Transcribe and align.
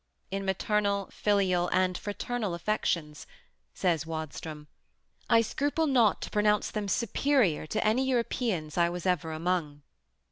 "In 0.31 0.45
maternal, 0.45 1.09
filial 1.11 1.69
and 1.71 1.95
fraternal 1.95 2.55
affections," 2.55 3.27
says 3.75 4.03
Wadstrom, 4.03 4.65
"I 5.29 5.41
scruple 5.41 5.85
not 5.85 6.23
to 6.23 6.31
pronounce 6.31 6.71
them 6.71 6.87
superior 6.87 7.67
to 7.67 7.85
any 7.85 8.03
Europeans 8.09 8.79
I 8.79 8.89
was 8.89 9.05
ever 9.05 9.31
among." 9.31 9.83